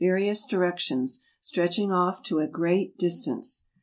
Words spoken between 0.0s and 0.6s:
217 rious